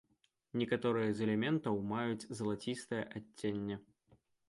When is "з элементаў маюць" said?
1.19-2.27